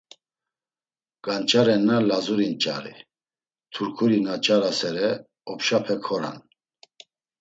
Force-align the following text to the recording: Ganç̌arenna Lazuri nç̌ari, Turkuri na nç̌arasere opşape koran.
Ganç̌arenna 1.25 1.97
Lazuri 2.07 2.47
nç̌ari, 2.53 2.93
Turkuri 3.73 4.19
na 4.25 4.33
nç̌arasere 4.39 5.07
opşape 5.51 5.95
koran. 6.05 6.37